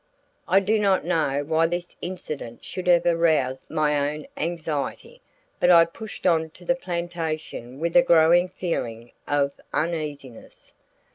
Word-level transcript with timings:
I 0.47 0.61
do 0.61 0.79
not 0.79 1.05
know 1.05 1.43
why 1.45 1.67
this 1.67 1.95
incident 2.01 2.63
should 2.65 2.87
have 2.87 3.05
aroused 3.05 3.69
my 3.69 4.11
own 4.11 4.25
anxiety, 4.35 5.21
but 5.59 5.69
I 5.69 5.85
pushed 5.85 6.25
on 6.25 6.49
to 6.49 6.65
the 6.65 6.73
plantation 6.73 7.79
with 7.79 7.95
a 7.95 8.01
growing 8.01 8.49
feeling 8.49 9.11
of 9.27 9.51
uneasiness. 9.71 10.73